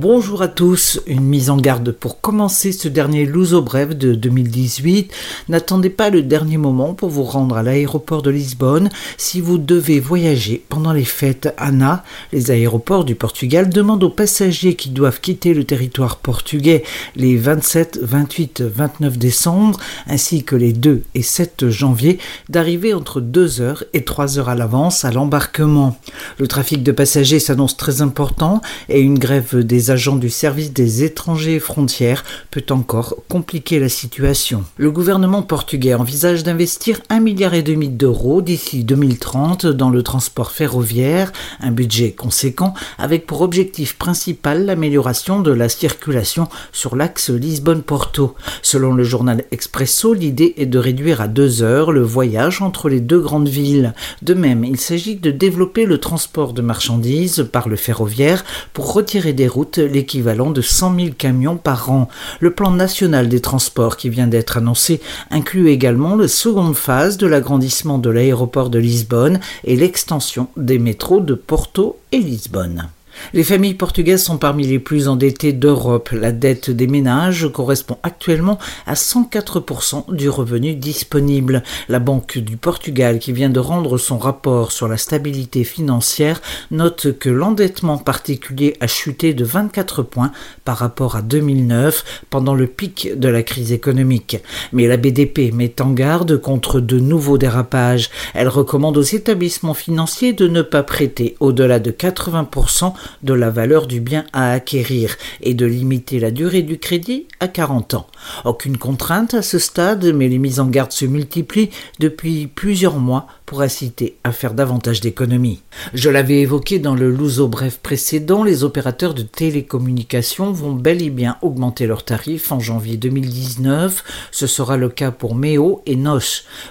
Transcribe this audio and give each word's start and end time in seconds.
Bonjour 0.00 0.42
à 0.42 0.46
tous, 0.46 1.00
une 1.08 1.24
mise 1.24 1.50
en 1.50 1.56
garde 1.56 1.90
pour 1.90 2.20
commencer 2.20 2.70
ce 2.70 2.86
dernier 2.86 3.26
Luso 3.26 3.62
Bref 3.62 3.96
de 3.96 4.14
2018. 4.14 5.12
N'attendez 5.48 5.90
pas 5.90 6.08
le 6.08 6.22
dernier 6.22 6.56
moment 6.56 6.94
pour 6.94 7.08
vous 7.08 7.24
rendre 7.24 7.56
à 7.56 7.64
l'aéroport 7.64 8.22
de 8.22 8.30
Lisbonne 8.30 8.90
si 9.16 9.40
vous 9.40 9.58
devez 9.58 9.98
voyager 9.98 10.64
pendant 10.68 10.92
les 10.92 11.04
fêtes 11.04 11.52
ANA. 11.56 12.04
Les 12.32 12.52
aéroports 12.52 13.04
du 13.04 13.16
Portugal 13.16 13.70
demandent 13.70 14.04
aux 14.04 14.08
passagers 14.08 14.76
qui 14.76 14.90
doivent 14.90 15.20
quitter 15.20 15.52
le 15.52 15.64
territoire 15.64 16.18
portugais 16.18 16.84
les 17.16 17.36
27, 17.36 17.98
28, 18.00 18.62
29 18.62 19.18
décembre 19.18 19.80
ainsi 20.06 20.44
que 20.44 20.54
les 20.54 20.72
2 20.72 21.02
et 21.16 21.22
7 21.22 21.70
janvier 21.70 22.20
d'arriver 22.48 22.94
entre 22.94 23.20
2h 23.20 23.82
et 23.94 24.02
3h 24.02 24.44
à 24.44 24.54
l'avance 24.54 25.04
à 25.04 25.10
l'embarquement. 25.10 25.98
Le 26.38 26.46
trafic 26.46 26.84
de 26.84 26.92
passagers 26.92 27.40
s'annonce 27.40 27.76
très 27.76 28.00
important 28.00 28.60
et 28.88 29.00
une 29.00 29.18
grève 29.18 29.56
des 29.56 29.87
agents 29.90 30.16
du 30.16 30.30
service 30.30 30.72
des 30.72 31.04
étrangers 31.04 31.56
et 31.56 31.60
frontières 31.60 32.24
peut 32.50 32.64
encore 32.70 33.16
compliquer 33.28 33.78
la 33.78 33.88
situation. 33.88 34.64
Le 34.76 34.90
gouvernement 34.90 35.42
portugais 35.42 35.94
envisage 35.94 36.42
d'investir 36.42 37.00
un 37.08 37.20
milliard 37.20 37.54
et 37.54 37.62
demi 37.62 37.88
d'euros 37.88 38.42
d'ici 38.42 38.84
2030 38.84 39.66
dans 39.66 39.90
le 39.90 40.02
transport 40.02 40.52
ferroviaire, 40.52 41.32
un 41.60 41.70
budget 41.70 42.12
conséquent 42.12 42.74
avec 42.98 43.26
pour 43.26 43.42
objectif 43.42 43.96
principal 43.96 44.66
l'amélioration 44.66 45.40
de 45.40 45.52
la 45.52 45.68
circulation 45.68 46.48
sur 46.72 46.96
l'axe 46.96 47.30
Lisbonne-Porto. 47.30 48.34
Selon 48.62 48.92
le 48.92 49.04
journal 49.04 49.44
Expresso, 49.50 50.14
l'idée 50.14 50.54
est 50.56 50.66
de 50.66 50.78
réduire 50.78 51.20
à 51.20 51.28
deux 51.28 51.62
heures 51.62 51.92
le 51.92 52.02
voyage 52.02 52.62
entre 52.62 52.88
les 52.88 53.00
deux 53.00 53.20
grandes 53.20 53.48
villes. 53.48 53.94
De 54.22 54.34
même, 54.34 54.64
il 54.64 54.78
s'agit 54.78 55.16
de 55.16 55.30
développer 55.30 55.86
le 55.86 55.98
transport 55.98 56.52
de 56.52 56.62
marchandises 56.62 57.48
par 57.50 57.68
le 57.68 57.76
ferroviaire 57.76 58.44
pour 58.72 58.92
retirer 58.92 59.32
des 59.32 59.48
routes 59.48 59.77
l'équivalent 59.82 60.50
de 60.50 60.60
100 60.60 60.96
000 60.96 61.08
camions 61.16 61.56
par 61.56 61.90
an. 61.90 62.08
Le 62.40 62.50
plan 62.52 62.70
national 62.70 63.28
des 63.28 63.40
transports 63.40 63.96
qui 63.96 64.08
vient 64.08 64.26
d'être 64.26 64.56
annoncé 64.56 65.00
inclut 65.30 65.68
également 65.68 66.16
la 66.16 66.28
seconde 66.28 66.76
phase 66.76 67.16
de 67.16 67.26
l'agrandissement 67.26 67.98
de 67.98 68.10
l'aéroport 68.10 68.70
de 68.70 68.78
Lisbonne 68.78 69.40
et 69.64 69.76
l'extension 69.76 70.48
des 70.56 70.78
métros 70.78 71.20
de 71.20 71.34
Porto 71.34 71.98
et 72.12 72.18
Lisbonne. 72.18 72.88
Les 73.32 73.44
familles 73.44 73.74
portugaises 73.74 74.24
sont 74.24 74.38
parmi 74.38 74.66
les 74.66 74.78
plus 74.78 75.08
endettées 75.08 75.52
d'Europe. 75.52 76.10
La 76.12 76.32
dette 76.32 76.70
des 76.70 76.86
ménages 76.86 77.48
correspond 77.52 77.98
actuellement 78.02 78.58
à 78.86 78.94
104% 78.94 80.14
du 80.14 80.28
revenu 80.28 80.74
disponible. 80.74 81.62
La 81.88 81.98
Banque 81.98 82.38
du 82.38 82.56
Portugal, 82.56 83.18
qui 83.18 83.32
vient 83.32 83.50
de 83.50 83.60
rendre 83.60 83.98
son 83.98 84.18
rapport 84.18 84.72
sur 84.72 84.88
la 84.88 84.96
stabilité 84.96 85.64
financière, 85.64 86.40
note 86.70 87.18
que 87.18 87.28
l'endettement 87.28 87.98
particulier 87.98 88.76
a 88.80 88.86
chuté 88.86 89.34
de 89.34 89.44
24 89.44 90.02
points 90.02 90.32
par 90.64 90.78
rapport 90.78 91.16
à 91.16 91.22
2009 91.22 92.24
pendant 92.30 92.54
le 92.54 92.66
pic 92.66 93.18
de 93.18 93.28
la 93.28 93.42
crise 93.42 93.72
économique. 93.72 94.38
Mais 94.72 94.86
la 94.86 94.96
BDP 94.96 95.52
met 95.52 95.80
en 95.80 95.90
garde 95.90 96.40
contre 96.40 96.80
de 96.80 96.98
nouveaux 96.98 97.38
dérapages. 97.38 98.10
Elle 98.34 98.48
recommande 98.48 98.96
aux 98.96 99.02
établissements 99.02 99.74
financiers 99.74 100.32
de 100.32 100.48
ne 100.48 100.62
pas 100.62 100.82
prêter 100.82 101.36
au-delà 101.40 101.78
de 101.78 101.90
80% 101.90 102.92
de 103.22 103.34
la 103.34 103.50
valeur 103.50 103.86
du 103.86 104.00
bien 104.00 104.24
à 104.32 104.52
acquérir 104.52 105.16
et 105.40 105.54
de 105.54 105.66
limiter 105.66 106.20
la 106.20 106.30
durée 106.30 106.62
du 106.62 106.78
crédit 106.78 107.26
à 107.40 107.48
40 107.48 107.94
ans. 107.94 108.06
Aucune 108.44 108.78
contrainte 108.78 109.34
à 109.34 109.42
ce 109.42 109.58
stade, 109.58 110.12
mais 110.14 110.28
les 110.28 110.38
mises 110.38 110.60
en 110.60 110.66
garde 110.66 110.92
se 110.92 111.04
multiplient 111.04 111.70
depuis 111.98 112.46
plusieurs 112.46 112.98
mois 112.98 113.26
pour 113.46 113.62
inciter 113.62 114.18
à 114.24 114.32
faire 114.32 114.52
davantage 114.52 115.00
d'économies. 115.00 115.62
Je 115.94 116.10
l'avais 116.10 116.40
évoqué 116.40 116.78
dans 116.78 116.94
le 116.94 117.10
Luso 117.10 117.48
bref 117.48 117.78
précédent, 117.82 118.42
les 118.42 118.62
opérateurs 118.62 119.14
de 119.14 119.22
télécommunications 119.22 120.52
vont 120.52 120.74
bel 120.74 121.00
et 121.00 121.08
bien 121.08 121.38
augmenter 121.40 121.86
leurs 121.86 122.04
tarifs 122.04 122.52
en 122.52 122.60
janvier 122.60 122.98
2019. 122.98 124.04
Ce 124.32 124.46
sera 124.46 124.76
le 124.76 124.90
cas 124.90 125.10
pour 125.10 125.34
Meo 125.34 125.82
et 125.86 125.96
Nos. 125.96 126.18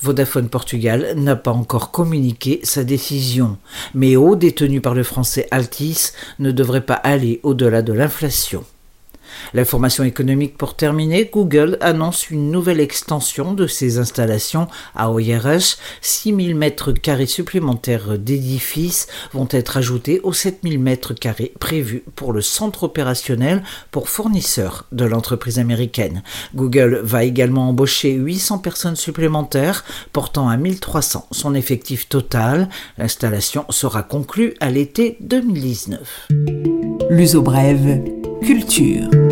Vodafone 0.00 0.48
Portugal 0.48 1.12
n'a 1.16 1.36
pas 1.36 1.50
encore 1.50 1.90
communiqué 1.90 2.60
sa 2.62 2.84
décision. 2.84 3.58
Meo, 3.94 4.34
détenu 4.34 4.80
par 4.80 4.94
le 4.94 5.02
français 5.02 5.48
Altis, 5.50 6.12
ne 6.38 6.50
devrait 6.50 6.86
pas 6.86 6.94
aller 6.94 7.40
au-delà 7.42 7.82
de 7.82 7.92
l'inflation. 7.92 8.64
L'information 9.54 10.04
économique 10.04 10.56
pour 10.56 10.76
terminer, 10.76 11.28
Google 11.32 11.78
annonce 11.80 12.30
une 12.30 12.50
nouvelle 12.50 12.80
extension 12.80 13.52
de 13.52 13.66
ses 13.66 13.98
installations 13.98 14.68
à 14.94 15.10
OIRH. 15.10 15.76
6000 16.00 16.54
mètres 16.54 16.92
carrés 16.92 17.26
supplémentaires 17.26 18.18
d'édifices 18.18 19.06
vont 19.32 19.48
être 19.50 19.76
ajoutés 19.76 20.20
aux 20.22 20.32
7000 20.32 20.78
mètres 20.78 21.14
carrés 21.14 21.52
prévus 21.58 22.04
pour 22.16 22.32
le 22.32 22.40
centre 22.40 22.84
opérationnel 22.84 23.62
pour 23.90 24.08
fournisseurs 24.08 24.86
de 24.92 25.04
l'entreprise 25.04 25.58
américaine. 25.58 26.22
Google 26.54 27.00
va 27.02 27.24
également 27.24 27.68
embaucher 27.68 28.12
800 28.12 28.58
personnes 28.58 28.96
supplémentaires, 28.96 29.84
portant 30.12 30.48
à 30.48 30.56
1300 30.56 31.28
son 31.30 31.54
effectif 31.54 32.08
total. 32.08 32.68
L'installation 32.98 33.64
sera 33.70 34.02
conclue 34.02 34.54
à 34.60 34.70
l'été 34.70 35.16
2019. 35.20 36.28
L'uso 37.10 37.42
brève, 37.42 38.21
culture. 38.42 39.31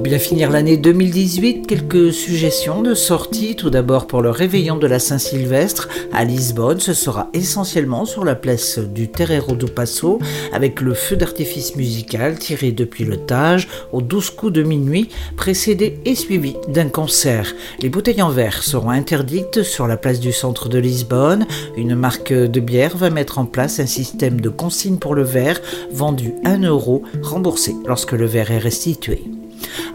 Pour 0.00 0.08
bien 0.08 0.18
finir 0.18 0.48
l'année 0.48 0.78
2018, 0.78 1.66
quelques 1.66 2.14
suggestions 2.14 2.80
de 2.80 2.94
sortie. 2.94 3.54
Tout 3.54 3.68
d'abord 3.68 4.06
pour 4.06 4.22
le 4.22 4.30
réveillon 4.30 4.78
de 4.78 4.86
la 4.86 4.98
Saint-Sylvestre 4.98 5.90
à 6.10 6.24
Lisbonne, 6.24 6.80
ce 6.80 6.94
sera 6.94 7.28
essentiellement 7.34 8.06
sur 8.06 8.24
la 8.24 8.34
place 8.34 8.78
du 8.78 9.08
Terreiro 9.08 9.54
do 9.56 9.66
Passo 9.66 10.18
avec 10.54 10.80
le 10.80 10.94
feu 10.94 11.16
d'artifice 11.16 11.76
musical 11.76 12.38
tiré 12.38 12.72
depuis 12.72 13.04
le 13.04 13.18
Tage 13.18 13.68
aux 13.92 14.00
12 14.00 14.30
coups 14.30 14.54
de 14.54 14.62
minuit, 14.62 15.10
précédé 15.36 15.98
et 16.06 16.14
suivi 16.14 16.56
d'un 16.68 16.88
concert. 16.88 17.52
Les 17.82 17.90
bouteilles 17.90 18.22
en 18.22 18.30
verre 18.30 18.62
seront 18.62 18.88
interdites 18.88 19.62
sur 19.62 19.86
la 19.86 19.98
place 19.98 20.18
du 20.18 20.32
centre 20.32 20.70
de 20.70 20.78
Lisbonne. 20.78 21.44
Une 21.76 21.94
marque 21.94 22.32
de 22.32 22.60
bière 22.60 22.96
va 22.96 23.10
mettre 23.10 23.36
en 23.36 23.44
place 23.44 23.80
un 23.80 23.86
système 23.86 24.40
de 24.40 24.48
consigne 24.48 24.96
pour 24.96 25.14
le 25.14 25.24
verre 25.24 25.60
vendu 25.92 26.32
1 26.46 26.62
euro, 26.62 27.02
remboursé 27.22 27.74
lorsque 27.86 28.12
le 28.12 28.24
verre 28.24 28.50
est 28.50 28.56
restitué. 28.56 29.24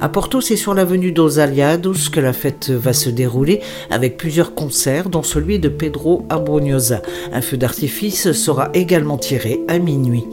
À 0.02 0.10
Porto, 0.10 0.42
c'est 0.42 0.56
sur 0.56 0.74
l'avenue 0.74 1.12
dos 1.12 1.40
Aliados 1.40 2.10
que 2.12 2.20
la 2.20 2.34
fête 2.34 2.70
va 2.70 2.94
se 2.94 3.10
dérouler 3.10 3.62
avec 3.90 4.18
plusieurs 4.18 4.54
concerts, 4.54 5.10
dont 5.10 5.24
celui 5.24 5.60
de 5.60 5.70
Pedro 5.70 6.26
Abrunhosa. 6.30 7.02
Un 7.32 7.42
feu 7.42 7.58
d'artifice 7.58 8.32
sera 8.32 8.70
également 8.74 9.18
tiré 9.18 9.62
à 9.68 9.80
minuit. 9.80 10.26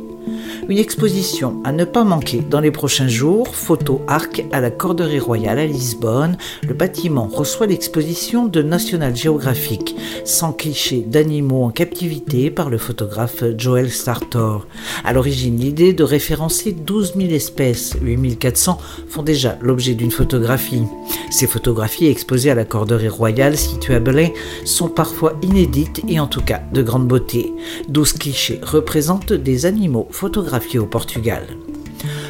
Une 0.68 0.78
exposition 0.78 1.60
à 1.64 1.72
ne 1.72 1.84
pas 1.84 2.04
manquer 2.04 2.40
dans 2.40 2.60
les 2.60 2.70
prochains 2.70 3.08
jours, 3.08 3.54
Photo 3.54 4.00
Arc 4.06 4.44
à 4.52 4.60
la 4.60 4.70
Corderie 4.70 5.18
Royale 5.18 5.58
à 5.58 5.66
Lisbonne. 5.66 6.36
Le 6.62 6.72
bâtiment 6.72 7.28
reçoit 7.32 7.66
l'exposition 7.66 8.46
de 8.46 8.62
National 8.62 9.16
Geographic, 9.16 9.96
sans 10.24 10.52
clichés 10.52 11.04
d'animaux 11.06 11.64
en 11.64 11.70
captivité 11.70 12.50
par 12.50 12.70
le 12.70 12.78
photographe 12.78 13.42
Joel 13.58 13.90
Sartor. 13.90 14.66
À 15.04 15.12
l'origine, 15.12 15.58
l'idée 15.58 15.92
de 15.92 16.04
référencer 16.04 16.72
12 16.72 17.14
000 17.16 17.30
espèces, 17.32 17.96
8 18.00 18.38
400 18.38 18.78
font 19.08 19.22
déjà 19.22 19.58
l'objet 19.60 19.94
d'une 19.94 20.12
photographie. 20.12 20.84
Ces 21.30 21.46
photographies 21.46 22.06
exposées 22.06 22.50
à 22.50 22.54
la 22.54 22.64
Corderie 22.64 23.08
Royale 23.08 23.56
située 23.56 23.94
à 23.94 24.00
Belém 24.00 24.30
sont 24.64 24.88
parfois 24.88 25.34
inédites 25.42 26.02
et 26.08 26.20
en 26.20 26.26
tout 26.26 26.42
cas 26.42 26.60
de 26.72 26.82
grande 26.82 27.08
beauté. 27.08 27.52
12 27.88 28.12
clichés 28.12 28.60
représentent 28.62 29.32
des 29.32 29.66
animaux 29.66 30.08
photographiés 30.12 30.78
au 30.78 30.86
Portugal. 30.86 31.46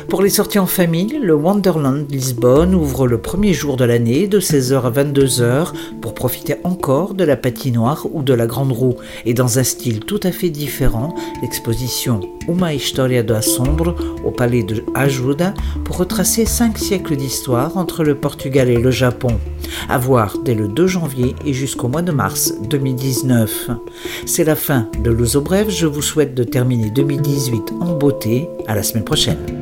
Pour 0.08 0.22
les 0.22 0.30
sorties 0.30 0.58
en 0.58 0.66
famille, 0.66 1.18
le 1.22 1.34
Wonderland 1.34 2.10
Lisbonne 2.10 2.74
ouvre 2.74 3.06
le 3.06 3.18
premier 3.18 3.52
jour 3.52 3.76
de 3.76 3.84
l'année 3.84 4.26
de 4.26 4.40
16h 4.40 4.82
à 4.82 4.90
22h 4.90 5.72
pour 6.00 6.14
profiter 6.14 6.56
encore 6.64 7.14
de 7.14 7.24
la 7.24 7.36
patinoire 7.36 8.06
ou 8.12 8.22
de 8.22 8.34
la 8.34 8.46
grande 8.46 8.72
roue. 8.72 8.96
Et 9.24 9.34
dans 9.34 9.58
un 9.58 9.62
style 9.62 10.00
tout 10.00 10.20
à 10.22 10.32
fait 10.32 10.50
différent, 10.50 11.14
l'exposition 11.40 12.20
Uma 12.48 12.74
História 12.74 13.22
do 13.22 13.34
Assombro 13.34 13.92
au 14.24 14.30
palais 14.30 14.62
de 14.62 14.84
Ajuda 14.94 15.54
pour 15.84 15.98
retracer 15.98 16.44
cinq 16.44 16.78
siècles 16.78 17.16
d'histoire 17.16 17.76
entre 17.76 18.04
le 18.04 18.14
Portugal 18.14 18.68
et 18.68 18.78
le 18.78 18.90
Japon. 18.90 19.38
À 19.88 19.98
voir 19.98 20.38
dès 20.44 20.54
le 20.54 20.68
2 20.68 20.86
janvier 20.86 21.34
et 21.46 21.52
jusqu'au 21.52 21.88
mois 21.88 22.02
de 22.02 22.12
mars 22.12 22.54
2019. 22.68 23.70
C'est 24.26 24.44
la 24.44 24.56
fin 24.56 24.88
de 25.02 25.10
l'Uso 25.10 25.40
Bref. 25.40 25.68
Je 25.70 25.86
vous 25.86 26.02
souhaite 26.02 26.34
de 26.34 26.44
terminer 26.44 26.90
2018 26.90 27.72
en 27.80 27.96
beauté. 27.96 28.48
À 28.66 28.74
la 28.74 28.82
semaine 28.82 29.04
prochaine. 29.04 29.61